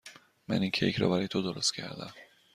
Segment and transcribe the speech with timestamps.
[0.47, 2.13] من این کیک را برای تو درست کردم.